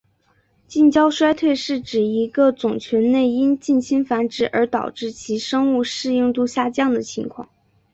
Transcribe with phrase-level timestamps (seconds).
[0.65, 7.47] 近交衰退是指一个种群内因近亲繁殖而导致其生物适应度下降的情况。